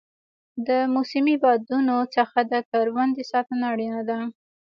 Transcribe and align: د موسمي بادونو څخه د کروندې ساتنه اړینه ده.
د 0.67 0.69
موسمي 0.95 1.35
بادونو 1.43 1.95
څخه 2.15 2.39
د 2.51 2.53
کروندې 2.69 3.23
ساتنه 3.31 3.63
اړینه 3.73 4.01
ده. 4.09 4.17